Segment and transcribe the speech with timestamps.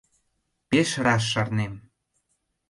[0.69, 1.73] Пеш раш шарнем.